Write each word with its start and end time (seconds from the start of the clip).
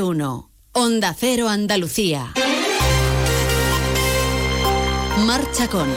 uno. 0.00 0.50
Onda 0.72 1.14
Cero 1.18 1.48
Andalucía. 1.48 2.32
Marcha 5.26 5.68
con. 5.68 5.88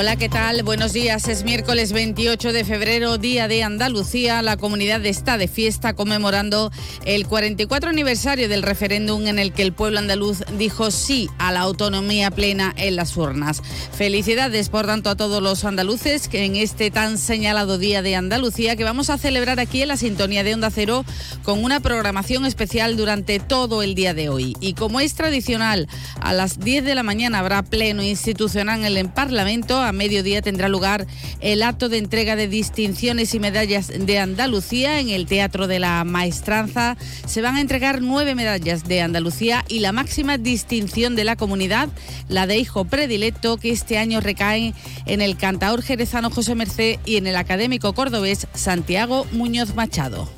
Hola, 0.00 0.14
¿qué 0.14 0.28
tal? 0.28 0.62
Buenos 0.62 0.92
días. 0.92 1.26
Es 1.26 1.42
miércoles 1.42 1.92
28 1.92 2.52
de 2.52 2.64
febrero, 2.64 3.18
Día 3.18 3.48
de 3.48 3.64
Andalucía. 3.64 4.42
La 4.42 4.56
comunidad 4.56 5.04
está 5.04 5.36
de 5.38 5.48
fiesta 5.48 5.94
conmemorando 5.94 6.70
el 7.04 7.26
44 7.26 7.90
aniversario 7.90 8.48
del 8.48 8.62
referéndum 8.62 9.26
en 9.26 9.40
el 9.40 9.52
que 9.52 9.62
el 9.62 9.72
pueblo 9.72 9.98
andaluz 9.98 10.44
dijo 10.56 10.92
sí 10.92 11.28
a 11.38 11.50
la 11.50 11.62
autonomía 11.62 12.30
plena 12.30 12.72
en 12.76 12.94
las 12.94 13.16
urnas. 13.16 13.60
Felicidades, 13.92 14.68
por 14.68 14.86
tanto, 14.86 15.10
a 15.10 15.16
todos 15.16 15.42
los 15.42 15.64
andaluces 15.64 16.28
que 16.28 16.44
en 16.44 16.54
este 16.54 16.92
tan 16.92 17.18
señalado 17.18 17.76
Día 17.76 18.00
de 18.00 18.14
Andalucía 18.14 18.76
que 18.76 18.84
vamos 18.84 19.10
a 19.10 19.18
celebrar 19.18 19.58
aquí 19.58 19.82
en 19.82 19.88
la 19.88 19.96
sintonía 19.96 20.44
de 20.44 20.54
Onda 20.54 20.70
Cero 20.70 21.04
con 21.42 21.64
una 21.64 21.80
programación 21.80 22.46
especial 22.46 22.96
durante 22.96 23.40
todo 23.40 23.82
el 23.82 23.96
día 23.96 24.14
de 24.14 24.28
hoy. 24.28 24.54
Y 24.60 24.74
como 24.74 25.00
es 25.00 25.14
tradicional, 25.14 25.88
a 26.20 26.34
las 26.34 26.60
10 26.60 26.84
de 26.84 26.94
la 26.94 27.02
mañana 27.02 27.40
habrá 27.40 27.64
pleno 27.64 28.04
institucional 28.04 28.84
en 28.84 28.96
el 28.96 29.08
Parlamento 29.08 29.87
a 29.88 29.92
mediodía 29.92 30.42
tendrá 30.42 30.68
lugar 30.68 31.06
el 31.40 31.62
acto 31.62 31.88
de 31.88 31.98
entrega 31.98 32.36
de 32.36 32.48
distinciones 32.48 33.34
y 33.34 33.40
medallas 33.40 33.88
de 33.88 34.18
Andalucía 34.18 35.00
en 35.00 35.08
el 35.08 35.26
Teatro 35.26 35.66
de 35.66 35.78
la 35.78 36.04
Maestranza. 36.04 36.96
Se 37.26 37.42
van 37.42 37.56
a 37.56 37.60
entregar 37.60 38.02
nueve 38.02 38.34
medallas 38.34 38.84
de 38.84 39.00
Andalucía 39.00 39.64
y 39.68 39.80
la 39.80 39.92
máxima 39.92 40.38
distinción 40.38 41.16
de 41.16 41.24
la 41.24 41.36
comunidad, 41.36 41.88
la 42.28 42.46
de 42.46 42.58
hijo 42.58 42.84
predilecto, 42.84 43.56
que 43.56 43.70
este 43.70 43.98
año 43.98 44.20
recae 44.20 44.74
en 45.06 45.20
el 45.20 45.36
cantaor 45.36 45.82
jerezano 45.82 46.30
José 46.30 46.54
Merced 46.54 46.98
y 47.04 47.16
en 47.16 47.26
el 47.26 47.36
académico 47.36 47.92
cordobés 47.92 48.46
Santiago 48.54 49.26
Muñoz 49.32 49.74
Machado. 49.74 50.28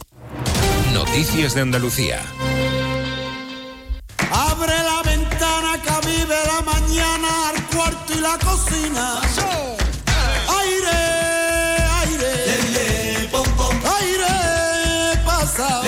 Noticias 0.93 1.55
de 1.55 1.61
Andalucía. 1.61 2.21
Abre 4.31 4.73
la 4.73 5.03
ventana 5.05 5.81
que 5.83 6.07
vive 6.09 6.37
la 6.47 6.63
mañana 6.63 7.30
y 8.21 8.23
la 8.23 8.39
cocina. 8.39 9.21
Aire, 10.61 10.99
aire. 12.03 12.33
Aire, 13.99 15.21
pasa. 15.25 15.83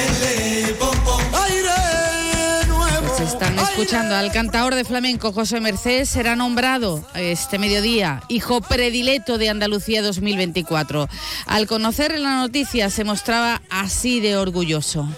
Aire 1.44 2.66
nuevo. 2.68 3.16
Se 3.16 3.24
están 3.24 3.58
escuchando 3.58 4.14
al 4.14 4.32
cantador 4.32 4.74
de 4.74 4.84
flamenco 4.84 5.32
José 5.32 5.60
Merced, 5.60 6.04
será 6.06 6.36
nombrado 6.36 7.04
este 7.14 7.58
mediodía 7.58 8.22
hijo 8.28 8.60
predilecto 8.60 9.38
de 9.38 9.50
Andalucía 9.50 10.02
2024. 10.02 11.08
Al 11.46 11.66
conocer 11.66 12.18
la 12.18 12.36
noticia 12.36 12.90
se 12.90 13.04
mostraba 13.04 13.62
así 13.70 14.20
de 14.20 14.36
orgulloso. 14.36 15.08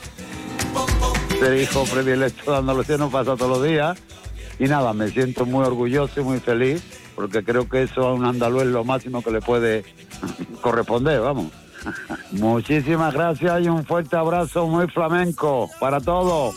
ser 1.38 1.60
hijo 1.60 1.84
predilecto 1.84 2.52
de 2.52 2.58
Andalucía 2.58 2.96
no 2.96 3.10
pasa 3.10 3.36
todos 3.36 3.58
los 3.58 3.62
días. 3.66 3.98
Y 4.56 4.64
nada, 4.64 4.92
me 4.92 5.10
siento 5.10 5.46
muy 5.46 5.64
orgulloso 5.64 6.20
y 6.20 6.22
muy 6.22 6.38
feliz 6.38 6.80
porque 7.14 7.44
creo 7.44 7.68
que 7.68 7.82
eso 7.82 8.06
a 8.06 8.14
un 8.14 8.24
andaluz 8.24 8.62
es 8.62 8.68
lo 8.68 8.84
máximo 8.84 9.22
que 9.22 9.30
le 9.30 9.40
puede 9.40 9.84
corresponder, 10.60 11.20
vamos. 11.20 11.52
Muchísimas 12.32 13.12
gracias 13.12 13.62
y 13.62 13.68
un 13.68 13.84
fuerte 13.84 14.16
abrazo 14.16 14.66
muy 14.66 14.86
flamenco 14.88 15.70
para 15.78 16.00
todos. 16.00 16.54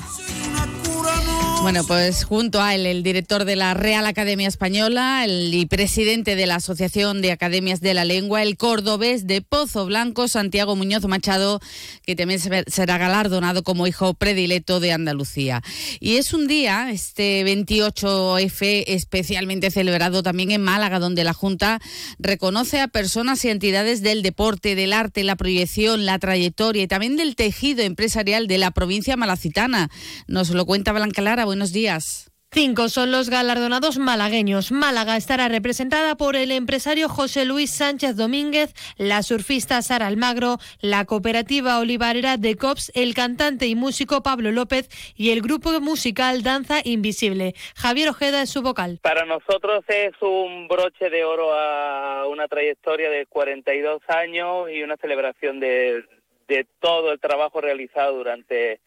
Bueno, 1.61 1.83
pues 1.85 2.23
junto 2.23 2.61
a 2.61 2.75
él, 2.75 2.85
el 2.85 3.03
director 3.03 3.43
de 3.43 3.55
la 3.55 3.73
Real 3.73 4.05
Academia 4.05 4.47
Española 4.47 5.25
el, 5.25 5.53
y 5.53 5.65
presidente 5.65 6.35
de 6.35 6.45
la 6.45 6.55
Asociación 6.55 7.21
de 7.21 7.31
Academias 7.31 7.81
de 7.81 7.93
la 7.93 8.05
Lengua, 8.05 8.41
el 8.41 8.55
cordobés 8.55 9.27
de 9.27 9.41
Pozo 9.41 9.85
Blanco, 9.85 10.27
Santiago 10.27 10.75
Muñoz 10.77 11.05
Machado, 11.05 11.59
que 12.05 12.15
también 12.15 12.39
será 12.39 12.97
galardonado 12.97 13.63
como 13.63 13.87
hijo 13.87 14.13
predilecto 14.13 14.79
de 14.79 14.93
Andalucía. 14.93 15.61
Y 15.99 16.15
es 16.15 16.33
un 16.33 16.47
día, 16.47 16.89
este 16.91 17.43
28F, 17.43 18.85
especialmente 18.87 19.71
celebrado 19.71 20.23
también 20.23 20.51
en 20.51 20.61
Málaga, 20.61 20.99
donde 20.99 21.25
la 21.25 21.33
Junta 21.33 21.81
reconoce 22.17 22.79
a 22.79 22.87
personas 22.87 23.43
y 23.43 23.49
entidades 23.49 24.01
del 24.01 24.21
deporte, 24.21 24.75
del 24.75 24.93
arte, 24.93 25.23
la 25.23 25.35
proyección, 25.35 26.05
la 26.05 26.19
trayectoria 26.19 26.83
y 26.83 26.87
también 26.87 27.17
del 27.17 27.35
tejido 27.35 27.83
empresarial 27.83 28.47
de 28.47 28.57
la 28.57 28.71
provincia 28.71 29.17
malacitana. 29.17 29.89
Nos 30.27 30.51
lo 30.51 30.65
cuenta 30.65 30.93
Blanca 30.93 31.21
Lara 31.21 31.46
buenos 31.47 31.71
días. 31.71 32.29
Cinco 32.51 32.89
son 32.89 33.11
los 33.11 33.29
galardonados 33.29 33.97
malagueños. 33.97 34.71
Málaga 34.71 35.17
estará 35.17 35.47
representada 35.47 36.15
por 36.15 36.35
el 36.35 36.51
empresario 36.51 37.07
José 37.09 37.45
Luis 37.45 37.71
Sánchez 37.71 38.15
Domínguez, 38.15 38.73
la 38.97 39.21
surfista 39.21 39.81
Sara 39.81 40.07
Almagro, 40.07 40.57
la 40.81 41.05
cooperativa 41.05 41.79
olivarera 41.79 42.37
de 42.37 42.55
COPS, 42.55 42.91
el 42.95 43.13
cantante 43.13 43.67
y 43.67 43.75
músico 43.75 44.23
Pablo 44.23 44.51
López 44.51 44.89
y 45.15 45.31
el 45.31 45.41
grupo 45.41 45.79
musical 45.81 46.41
Danza 46.41 46.79
Invisible. 46.83 47.53
Javier 47.75 48.09
Ojeda 48.09 48.41
es 48.41 48.49
su 48.49 48.61
vocal. 48.61 48.99
Para 49.01 49.25
nosotros 49.25 49.83
es 49.87 50.13
un 50.21 50.67
broche 50.67 51.09
de 51.09 51.25
oro 51.25 51.53
a 51.53 52.27
una 52.27 52.47
trayectoria 52.47 53.09
de 53.09 53.25
42 53.25 54.01
años 54.07 54.69
y 54.69 54.83
una 54.83 54.97
celebración 54.97 55.59
de, 55.59 56.03
de 56.47 56.65
todo 56.79 57.11
el 57.11 57.19
trabajo 57.19 57.61
realizado 57.61 58.17
durante 58.17 58.79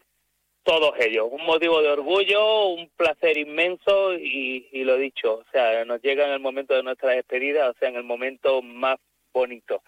todos 0.71 0.95
ellos. 1.01 1.27
Un 1.29 1.45
motivo 1.47 1.83
de 1.83 1.89
orgullo, 1.89 2.69
un 2.69 2.89
placer 2.97 3.37
inmenso 3.37 4.15
y, 4.15 4.85
lo 4.85 4.97
dicho, 4.99 5.39
o 5.39 5.45
sea, 5.51 5.85
nos 5.85 6.01
llega 6.01 6.25
en 6.27 6.33
el 6.33 6.39
momento 6.39 6.75
de 6.75 6.85
nuestra 6.85 7.11
despedida, 7.11 7.71
o 7.71 7.75
sea, 7.75 7.89
en 7.89 7.97
el 7.97 8.05
momento 8.05 8.63
más 8.63 8.99
bonito. 9.33 9.83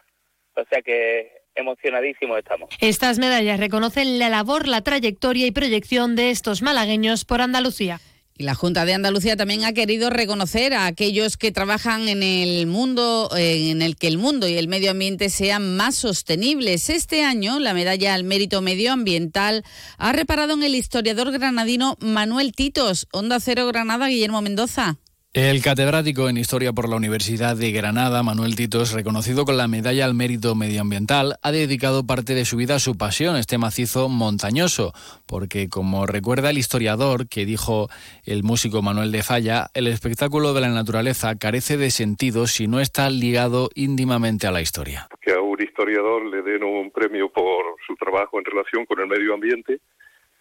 O 0.57 0.65
sea 0.69 0.83
que 0.83 1.31
emocionadísimos 1.55 2.37
estamos. 2.37 2.69
Estas 2.81 3.21
medallas 3.21 3.61
reconocen 3.61 4.19
la 4.19 4.29
labor, 4.29 4.67
la 4.67 4.83
trayectoria 4.83 5.47
y 5.47 5.53
proyección 5.53 6.17
de 6.17 6.31
estos 6.31 6.63
malagueños 6.63 7.25
por 7.25 7.43
Andalucía. 7.43 8.01
La 8.43 8.57
Junta 8.57 8.85
de 8.85 8.95
Andalucía 8.95 9.37
también 9.37 9.65
ha 9.65 9.73
querido 9.73 10.11
reconocer 10.11 10.75
a 10.75 10.87
aquellos 10.87 11.37
que 11.37 11.53
trabajan 11.53 12.09
en 12.09 12.25
el 12.25 12.67
mundo, 12.67 13.31
en 13.37 13.83
el 13.83 13.97
que 13.97 14.09
el 14.09 14.19
mundo 14.19 14.49
y 14.49 14.55
el 14.55 14.67
medio 14.67 14.91
ambiente 14.91 15.31
sean 15.31 15.77
más 15.77 15.95
sostenibles. 15.95 16.91
Este 16.91 17.23
año, 17.23 17.61
la 17.61 17.73
medalla 17.73 18.15
al 18.15 18.25
mérito 18.25 18.61
medioambiental 18.61 19.65
ha 19.97 20.13
reparado 20.13 20.55
en 20.55 20.65
el 20.65 20.75
historiador 20.75 21.31
granadino 21.31 21.97
Manuel 22.01 22.53
Titos. 22.53 23.07
Onda 23.13 23.39
Cero 23.39 23.67
Granada, 23.69 24.09
Guillermo 24.09 24.43
Mendoza. 24.43 24.99
El 25.35 25.63
catedrático 25.63 26.29
en 26.29 26.37
Historia 26.37 26.75
por 26.75 26.91
la 26.91 26.97
Universidad 26.97 27.57
de 27.57 27.73
Granada, 27.73 28.23
Manuel 28.23 28.55
Titos, 28.55 28.93
reconocido 28.93 29.47
con 29.47 29.57
la 29.57 29.67
Medalla 29.67 30.05
al 30.05 30.13
Mérito 30.13 30.55
Medioambiental, 30.55 31.37
ha 31.41 31.51
dedicado 31.51 32.07
parte 32.07 32.35
de 32.35 32.45
su 32.45 32.59
vida 32.59 32.75
a 32.75 32.79
su 32.79 32.99
pasión, 32.99 33.37
este 33.37 33.57
macizo 33.57 34.11
montañoso, 34.11 34.93
porque 35.27 35.71
como 35.71 36.05
recuerda 36.05 36.51
el 36.51 36.59
historiador 36.59 37.31
que 37.31 37.47
dijo 37.47 37.89
el 38.27 38.43
músico 38.43 38.83
Manuel 38.83 39.11
de 39.11 39.23
Falla, 39.23 39.69
el 39.73 39.87
espectáculo 39.87 40.53
de 40.53 40.61
la 40.61 40.69
naturaleza 40.69 41.39
carece 41.39 41.79
de 41.79 41.91
sentido 41.91 42.47
si 42.47 42.69
no 42.69 42.79
está 42.79 43.09
ligado 43.09 43.71
íntimamente 43.75 44.47
a 44.47 44.53
la 44.53 44.61
historia. 44.61 45.09
Que 45.23 45.33
a 45.33 45.41
un 45.41 45.63
historiador 45.63 46.27
le 46.27 46.43
den 46.43 46.63
un 46.63 46.91
premio 46.91 47.33
por 47.33 47.77
su 47.87 47.97
trabajo 47.97 48.39
en 48.39 48.45
relación 48.45 48.85
con 48.85 49.01
el 49.01 49.07
medio 49.07 49.33
ambiente, 49.33 49.81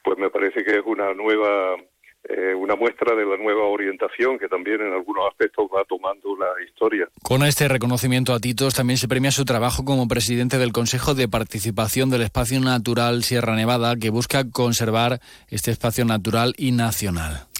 pues 0.04 0.20
me 0.20 0.30
parece 0.30 0.66
que 0.66 0.72
es 0.72 0.84
una 0.86 1.14
nueva 1.14 1.78
eh, 2.24 2.54
una 2.54 2.76
muestra 2.76 3.16
de 3.16 3.26
la 3.26 3.38
nueva 3.38 3.66
orientación 3.66 4.38
que 4.38 4.48
también 4.48 4.82
en 4.82 4.94
algunos 4.94 5.28
aspectos 5.28 5.68
va 5.74 5.84
tomando 5.86 6.36
la 6.38 6.64
historia. 6.64 7.08
Con 7.24 7.44
este 7.44 7.68
reconocimiento 7.68 8.34
a 8.34 8.40
Titos 8.40 8.76
también 8.76 8.98
se 8.98 9.08
premia 9.08 9.32
su 9.32 9.46
trabajo 9.46 9.84
como 9.86 10.08
presidente 10.08 10.58
del 10.58 10.72
Consejo 10.72 11.16
de 11.16 11.28
Participación 11.28 12.10
del 12.10 12.22
Espacio 12.22 12.60
Natural 12.60 13.24
Sierra 13.24 13.56
Nevada, 13.56 13.96
que 13.96 14.10
busca 14.10 14.50
conservar 14.50 15.20
este 15.50 15.72
espacio 15.72 16.06
natural 16.06 16.54
y 16.58 16.72
nacional 16.72 17.51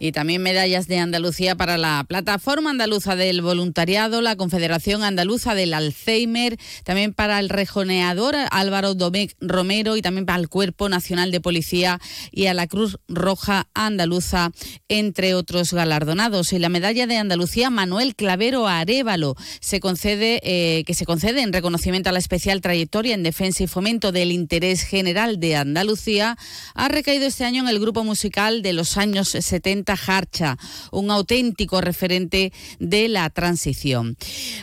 y 0.00 0.12
también 0.12 0.42
medallas 0.42 0.88
de 0.88 0.98
Andalucía 0.98 1.56
para 1.56 1.76
la 1.76 2.04
Plataforma 2.08 2.70
Andaluza 2.70 3.16
del 3.16 3.42
Voluntariado, 3.42 4.22
la 4.22 4.34
Confederación 4.34 5.04
Andaluza 5.04 5.54
del 5.54 5.74
Alzheimer, 5.74 6.58
también 6.84 7.12
para 7.12 7.38
el 7.38 7.50
rejoneador 7.50 8.34
Álvaro 8.50 8.94
Domecq 8.94 9.36
Romero 9.40 9.96
y 9.96 10.02
también 10.02 10.26
para 10.26 10.38
el 10.38 10.48
Cuerpo 10.48 10.88
Nacional 10.88 11.30
de 11.30 11.40
Policía 11.40 12.00
y 12.32 12.46
a 12.46 12.54
la 12.54 12.66
Cruz 12.66 12.98
Roja 13.08 13.68
Andaluza, 13.74 14.52
entre 14.88 15.34
otros 15.34 15.72
galardonados. 15.72 16.52
Y 16.52 16.58
la 16.58 16.70
medalla 16.70 17.06
de 17.06 17.18
Andalucía 17.18 17.68
Manuel 17.68 18.14
Clavero 18.14 18.66
Arevalo 18.66 19.36
se 19.60 19.80
concede, 19.80 20.40
eh, 20.42 20.84
que 20.86 20.94
se 20.94 21.04
concede 21.04 21.42
en 21.42 21.52
reconocimiento 21.52 22.08
a 22.08 22.12
la 22.12 22.18
especial 22.18 22.62
trayectoria 22.62 23.14
en 23.14 23.22
defensa 23.22 23.62
y 23.62 23.66
fomento 23.66 24.12
del 24.12 24.32
interés 24.32 24.82
general 24.82 25.40
de 25.40 25.56
Andalucía, 25.56 26.38
ha 26.74 26.88
recaído 26.88 27.26
este 27.26 27.44
año 27.44 27.62
en 27.62 27.68
el 27.68 27.80
grupo 27.80 28.02
musical 28.02 28.62
de 28.62 28.72
los 28.72 28.96
años 28.96 29.34
70 29.50 29.96
Harcha, 30.06 30.56
un 30.90 31.10
auténtico 31.10 31.80
referente 31.80 32.52
de 32.78 33.08
la 33.08 33.28
transición. 33.30 34.16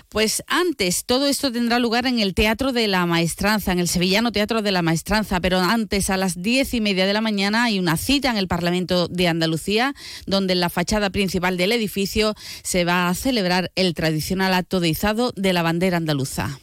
Pues 0.09 0.43
antes, 0.47 1.05
todo 1.05 1.27
esto 1.27 1.51
tendrá 1.51 1.79
lugar 1.79 2.07
en 2.07 2.19
el 2.19 2.33
Teatro 2.33 2.71
de 2.71 2.87
la 2.87 3.05
Maestranza, 3.05 3.71
en 3.71 3.79
el 3.79 3.87
Sevillano 3.87 4.31
Teatro 4.31 4.61
de 4.61 4.71
la 4.71 4.81
Maestranza, 4.81 5.39
pero 5.39 5.59
antes, 5.59 6.09
a 6.09 6.17
las 6.17 6.41
diez 6.41 6.73
y 6.73 6.81
media 6.81 7.05
de 7.05 7.13
la 7.13 7.21
mañana, 7.21 7.65
hay 7.65 7.79
una 7.79 7.97
cita 7.97 8.29
en 8.29 8.37
el 8.37 8.47
Parlamento 8.47 9.07
de 9.07 9.27
Andalucía, 9.27 9.93
donde 10.25 10.53
en 10.53 10.61
la 10.61 10.69
fachada 10.69 11.09
principal 11.09 11.57
del 11.57 11.71
edificio 11.71 12.33
se 12.63 12.85
va 12.85 13.09
a 13.09 13.15
celebrar 13.15 13.71
el 13.75 13.93
tradicional 13.93 14.53
acto 14.53 14.79
de 14.79 14.89
izado 14.89 15.33
de 15.35 15.53
la 15.53 15.61
bandera 15.61 15.97
andaluza. 15.97 16.57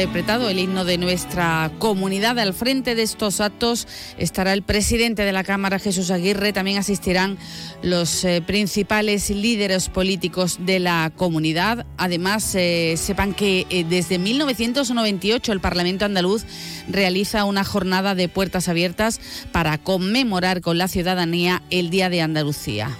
Interpretado 0.00 0.48
el 0.48 0.58
himno 0.58 0.86
de 0.86 0.96
nuestra 0.96 1.70
comunidad. 1.78 2.38
Al 2.38 2.54
frente 2.54 2.94
de 2.94 3.02
estos 3.02 3.38
actos 3.38 3.86
estará 4.16 4.54
el 4.54 4.62
presidente 4.62 5.26
de 5.26 5.32
la 5.32 5.44
Cámara, 5.44 5.78
Jesús 5.78 6.10
Aguirre. 6.10 6.54
También 6.54 6.78
asistirán 6.78 7.36
los 7.82 8.24
eh, 8.24 8.40
principales 8.40 9.28
líderes 9.28 9.90
políticos 9.90 10.56
de 10.60 10.78
la 10.78 11.12
comunidad. 11.14 11.84
Además, 11.98 12.54
eh, 12.54 12.94
sepan 12.96 13.34
que 13.34 13.66
eh, 13.68 13.84
desde 13.84 14.18
1998 14.18 15.52
el 15.52 15.60
Parlamento 15.60 16.06
andaluz 16.06 16.46
realiza 16.88 17.44
una 17.44 17.62
jornada 17.62 18.14
de 18.14 18.30
puertas 18.30 18.68
abiertas 18.68 19.20
para 19.52 19.76
conmemorar 19.76 20.62
con 20.62 20.78
la 20.78 20.88
ciudadanía 20.88 21.62
el 21.68 21.90
Día 21.90 22.08
de 22.08 22.22
Andalucía. 22.22 22.96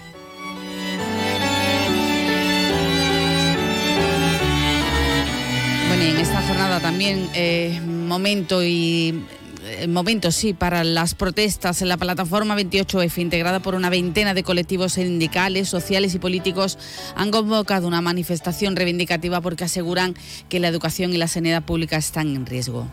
En 6.01 6.17
esta 6.17 6.43
jornada 6.43 6.81
también 6.81 7.29
eh, 7.35 7.81
momento 7.85 8.65
y 8.65 9.23
eh, 9.63 9.87
momento 9.87 10.33
sí 10.33 10.55
para 10.55 10.83
las 10.83 11.15
protestas 11.15 11.83
en 11.83 11.89
la 11.89 11.99
plataforma 11.99 12.57
28F 12.57 13.19
integrada 13.19 13.61
por 13.61 13.75
una 13.75 13.91
veintena 13.91 14.33
de 14.33 14.43
colectivos 14.43 14.95
sindicales, 14.95 15.69
sociales 15.69 16.15
y 16.15 16.19
políticos 16.19 16.79
han 17.17 17.31
convocado 17.31 17.87
una 17.87 18.01
manifestación 18.01 18.77
reivindicativa 18.77 19.43
porque 19.43 19.65
aseguran 19.65 20.15
que 20.49 20.59
la 20.59 20.69
educación 20.69 21.13
y 21.13 21.19
la 21.19 21.29
sanidad 21.29 21.63
pública 21.63 21.99
están 21.99 22.35
en 22.35 22.47
riesgo. 22.47 22.89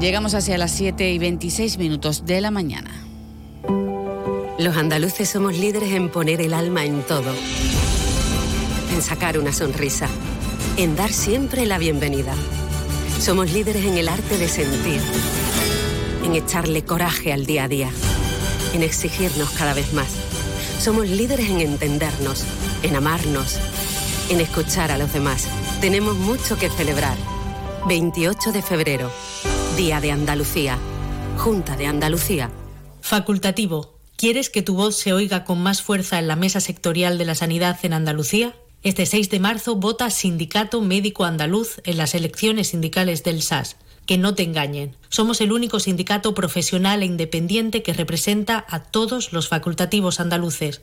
Llegamos 0.00 0.34
hacia 0.34 0.58
las 0.58 0.72
7 0.72 1.10
y 1.12 1.18
26 1.18 1.78
minutos 1.78 2.26
de 2.26 2.40
la 2.40 2.50
mañana. 2.50 2.90
Los 4.58 4.76
andaluces 4.76 5.28
somos 5.28 5.56
líderes 5.56 5.92
en 5.92 6.10
poner 6.10 6.40
el 6.40 6.52
alma 6.52 6.84
en 6.84 7.02
todo, 7.02 7.32
en 8.96 9.02
sacar 9.02 9.38
una 9.38 9.52
sonrisa, 9.52 10.08
en 10.78 10.96
dar 10.96 11.12
siempre 11.12 11.66
la 11.66 11.76
bienvenida. 11.76 12.34
Somos 13.20 13.52
líderes 13.52 13.84
en 13.84 13.98
el 13.98 14.08
arte 14.08 14.38
de 14.38 14.48
sentir, 14.48 15.02
en 16.24 16.34
echarle 16.34 16.82
coraje 16.82 17.30
al 17.30 17.44
día 17.44 17.64
a 17.64 17.68
día, 17.68 17.90
en 18.72 18.82
exigirnos 18.82 19.50
cada 19.50 19.74
vez 19.74 19.92
más. 19.92 20.08
Somos 20.80 21.10
líderes 21.10 21.50
en 21.50 21.60
entendernos, 21.60 22.44
en 22.82 22.96
amarnos, 22.96 23.58
en 24.30 24.40
escuchar 24.40 24.90
a 24.90 24.96
los 24.96 25.12
demás. 25.12 25.46
Tenemos 25.82 26.16
mucho 26.16 26.56
que 26.56 26.70
celebrar. 26.70 27.18
28 27.86 28.50
de 28.50 28.62
febrero, 28.62 29.10
Día 29.76 30.00
de 30.00 30.10
Andalucía, 30.10 30.78
Junta 31.36 31.76
de 31.76 31.86
Andalucía. 31.86 32.50
Facultativo. 33.02 33.98
¿Quieres 34.16 34.48
que 34.48 34.62
tu 34.62 34.74
voz 34.74 34.96
se 34.96 35.12
oiga 35.12 35.44
con 35.44 35.62
más 35.62 35.82
fuerza 35.82 36.18
en 36.18 36.28
la 36.28 36.36
mesa 36.36 36.60
sectorial 36.60 37.18
de 37.18 37.26
la 37.26 37.34
sanidad 37.34 37.78
en 37.82 37.92
Andalucía? 37.92 38.54
Este 38.86 39.04
6 39.04 39.30
de 39.30 39.40
marzo 39.40 39.74
vota 39.74 40.10
Sindicato 40.10 40.80
Médico 40.80 41.24
Andaluz 41.24 41.80
en 41.82 41.96
las 41.96 42.14
elecciones 42.14 42.68
sindicales 42.68 43.24
del 43.24 43.42
SAS. 43.42 43.74
Que 44.06 44.16
no 44.16 44.36
te 44.36 44.44
engañen. 44.44 44.94
Somos 45.08 45.40
el 45.40 45.50
único 45.50 45.80
sindicato 45.80 46.34
profesional 46.34 47.02
e 47.02 47.06
independiente 47.06 47.82
que 47.82 47.92
representa 47.92 48.64
a 48.68 48.84
todos 48.84 49.32
los 49.32 49.48
facultativos 49.48 50.20
andaluces. 50.20 50.82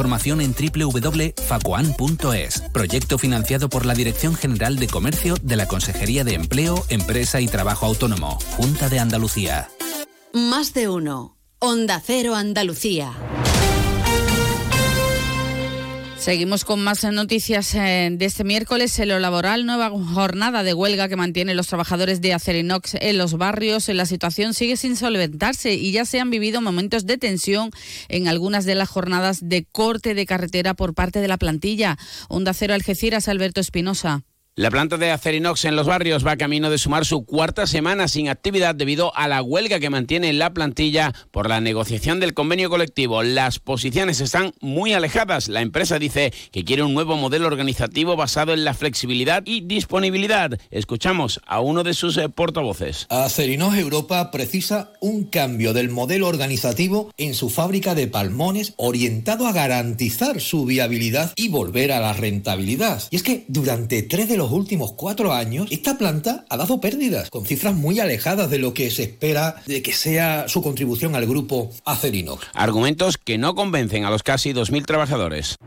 en 0.05 0.53
www.facuan.es. 0.53 2.61
Proyecto 2.73 3.17
financiado 3.17 3.69
por 3.69 3.85
la 3.85 3.93
Dirección 3.93 4.35
General 4.35 4.77
de 4.77 4.87
Comercio 4.87 5.35
de 5.41 5.55
la 5.55 5.67
Consejería 5.67 6.23
de 6.23 6.33
Empleo, 6.33 6.83
Empresa 6.89 7.41
y 7.41 7.47
Trabajo 7.47 7.85
Autónomo, 7.85 8.39
Junta 8.57 8.89
de 8.89 8.99
Andalucía. 8.99 9.69
Más 10.33 10.73
de 10.73 10.89
uno. 10.89 11.37
Onda 11.59 12.01
Cero 12.03 12.35
Andalucía. 12.35 13.13
Seguimos 16.21 16.65
con 16.65 16.83
más 16.83 17.03
noticias 17.03 17.73
eh, 17.73 18.09
de 18.11 18.25
este 18.25 18.43
miércoles 18.43 18.99
en 18.99 19.09
lo 19.09 19.17
laboral. 19.17 19.65
Nueva 19.65 19.89
jornada 19.89 20.61
de 20.61 20.75
huelga 20.75 21.09
que 21.09 21.15
mantienen 21.15 21.57
los 21.57 21.65
trabajadores 21.65 22.21
de 22.21 22.35
Acerinox 22.35 22.93
en 23.01 23.17
los 23.17 23.39
barrios. 23.39 23.87
La 23.89 24.05
situación 24.05 24.53
sigue 24.53 24.77
sin 24.77 24.95
solventarse 24.95 25.73
y 25.73 25.91
ya 25.91 26.05
se 26.05 26.19
han 26.19 26.29
vivido 26.29 26.61
momentos 26.61 27.07
de 27.07 27.17
tensión 27.17 27.71
en 28.07 28.27
algunas 28.27 28.65
de 28.65 28.75
las 28.75 28.87
jornadas 28.87 29.39
de 29.41 29.65
corte 29.65 30.13
de 30.13 30.27
carretera 30.27 30.75
por 30.75 30.93
parte 30.93 31.21
de 31.21 31.27
la 31.27 31.37
plantilla. 31.37 31.97
Onda 32.29 32.53
Cero 32.53 32.75
Algeciras, 32.75 33.27
Alberto 33.27 33.59
Espinosa. 33.59 34.23
La 34.57 34.69
planta 34.69 34.97
de 34.97 35.11
Acerinox 35.11 35.63
en 35.63 35.77
los 35.77 35.87
barrios 35.87 36.27
va 36.27 36.35
camino 36.35 36.69
de 36.69 36.77
sumar 36.77 37.05
su 37.05 37.23
cuarta 37.23 37.65
semana 37.65 38.09
sin 38.09 38.27
actividad 38.27 38.75
debido 38.75 39.15
a 39.15 39.29
la 39.29 39.41
huelga 39.41 39.79
que 39.79 39.89
mantiene 39.89 40.33
la 40.33 40.53
plantilla 40.53 41.13
por 41.31 41.47
la 41.47 41.61
negociación 41.61 42.19
del 42.19 42.33
convenio 42.33 42.69
colectivo. 42.69 43.23
Las 43.23 43.59
posiciones 43.59 44.19
están 44.19 44.51
muy 44.59 44.91
alejadas. 44.91 45.47
La 45.47 45.61
empresa 45.61 45.99
dice 45.99 46.33
que 46.51 46.65
quiere 46.65 46.83
un 46.83 46.93
nuevo 46.93 47.15
modelo 47.15 47.47
organizativo 47.47 48.17
basado 48.17 48.51
en 48.51 48.65
la 48.65 48.73
flexibilidad 48.73 49.41
y 49.45 49.61
disponibilidad. 49.61 50.59
Escuchamos 50.69 51.39
a 51.45 51.61
uno 51.61 51.83
de 51.83 51.93
sus 51.93 52.17
eh, 52.17 52.27
portavoces. 52.27 53.07
Acerinox 53.07 53.77
Europa 53.77 54.31
precisa 54.31 54.91
un 54.99 55.23
cambio 55.23 55.71
del 55.71 55.87
modelo 55.87 56.27
organizativo 56.27 57.09
en 57.15 57.35
su 57.35 57.49
fábrica 57.49 57.95
de 57.95 58.07
palmones 58.07 58.73
orientado 58.75 59.47
a 59.47 59.53
garantizar 59.53 60.41
su 60.41 60.65
viabilidad 60.65 61.31
y 61.37 61.47
volver 61.47 61.93
a 61.93 62.01
la 62.01 62.11
rentabilidad. 62.11 63.01
Y 63.11 63.15
es 63.15 63.23
que 63.23 63.45
durante 63.47 64.03
tres 64.03 64.27
de 64.27 64.40
los 64.41 64.51
últimos 64.51 64.93
cuatro 64.93 65.33
años, 65.33 65.67
esta 65.69 65.99
planta 65.99 66.45
ha 66.49 66.57
dado 66.57 66.81
pérdidas, 66.81 67.29
con 67.29 67.45
cifras 67.45 67.75
muy 67.75 67.99
alejadas 67.99 68.49
de 68.49 68.57
lo 68.57 68.73
que 68.73 68.89
se 68.89 69.03
espera 69.03 69.61
de 69.67 69.83
que 69.83 69.93
sea 69.93 70.47
su 70.47 70.63
contribución 70.63 71.15
al 71.15 71.27
grupo 71.27 71.69
Acerinox. 71.85 72.47
Argumentos 72.55 73.19
que 73.19 73.37
no 73.37 73.53
convencen 73.53 74.03
a 74.03 74.09
los 74.09 74.23
casi 74.23 74.51
2.000 74.51 74.85
trabajadores. 74.87 75.57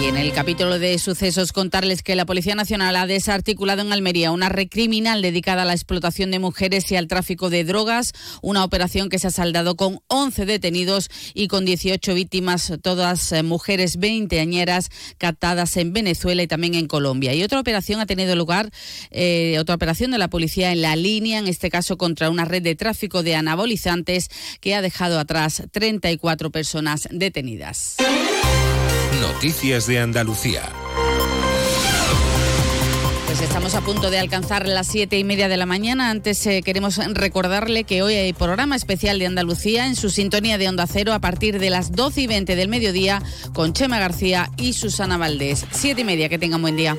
Y 0.00 0.06
en 0.06 0.16
el 0.16 0.32
capítulo 0.32 0.78
de 0.78 0.96
sucesos 1.00 1.50
contarles 1.50 2.04
que 2.04 2.14
la 2.14 2.24
Policía 2.24 2.54
Nacional 2.54 2.94
ha 2.94 3.08
desarticulado 3.08 3.82
en 3.82 3.92
Almería 3.92 4.30
una 4.30 4.48
red 4.48 4.68
criminal 4.68 5.22
dedicada 5.22 5.62
a 5.62 5.64
la 5.64 5.72
explotación 5.72 6.30
de 6.30 6.38
mujeres 6.38 6.92
y 6.92 6.96
al 6.96 7.08
tráfico 7.08 7.50
de 7.50 7.64
drogas, 7.64 8.12
una 8.40 8.62
operación 8.62 9.08
que 9.08 9.18
se 9.18 9.26
ha 9.26 9.32
saldado 9.32 9.74
con 9.74 9.98
11 10.06 10.46
detenidos 10.46 11.10
y 11.34 11.48
con 11.48 11.64
18 11.64 12.14
víctimas, 12.14 12.72
todas 12.80 13.32
eh, 13.32 13.42
mujeres 13.42 13.96
veinteañeras 13.96 14.90
captadas 15.18 15.76
en 15.76 15.92
Venezuela 15.92 16.44
y 16.44 16.46
también 16.46 16.76
en 16.76 16.86
Colombia. 16.86 17.34
Y 17.34 17.42
otra 17.42 17.58
operación 17.58 17.98
ha 18.00 18.06
tenido 18.06 18.36
lugar, 18.36 18.70
eh, 19.10 19.56
otra 19.58 19.74
operación 19.74 20.12
de 20.12 20.18
la 20.18 20.28
policía 20.28 20.70
en 20.70 20.80
la 20.80 20.94
línea, 20.94 21.40
en 21.40 21.48
este 21.48 21.70
caso 21.70 21.98
contra 21.98 22.30
una 22.30 22.44
red 22.44 22.62
de 22.62 22.76
tráfico 22.76 23.24
de 23.24 23.34
anabolizantes 23.34 24.28
que 24.60 24.76
ha 24.76 24.80
dejado 24.80 25.18
atrás 25.18 25.64
34 25.72 26.52
personas 26.52 27.08
detenidas. 27.10 27.96
Noticias 29.20 29.86
de 29.86 29.98
Andalucía. 29.98 30.62
Pues 33.26 33.40
estamos 33.40 33.74
a 33.74 33.80
punto 33.80 34.10
de 34.10 34.18
alcanzar 34.18 34.66
las 34.68 34.86
siete 34.86 35.18
y 35.18 35.24
media 35.24 35.48
de 35.48 35.56
la 35.56 35.66
mañana. 35.66 36.10
Antes 36.10 36.46
eh, 36.46 36.62
queremos 36.64 36.98
recordarle 37.14 37.84
que 37.84 38.02
hoy 38.02 38.14
hay 38.14 38.32
programa 38.32 38.76
especial 38.76 39.18
de 39.18 39.26
Andalucía 39.26 39.86
en 39.86 39.96
su 39.96 40.10
sintonía 40.10 40.56
de 40.58 40.68
Onda 40.68 40.86
Cero 40.86 41.12
a 41.12 41.18
partir 41.18 41.58
de 41.58 41.70
las 41.70 41.92
12 41.92 42.22
y 42.22 42.26
20 42.28 42.56
del 42.56 42.68
mediodía 42.68 43.22
con 43.52 43.72
Chema 43.72 43.98
García 43.98 44.50
y 44.56 44.72
Susana 44.72 45.16
Valdés. 45.18 45.66
Siete 45.72 46.02
y 46.02 46.04
media, 46.04 46.28
que 46.28 46.38
tengan 46.38 46.62
buen 46.62 46.76
día. 46.76 46.96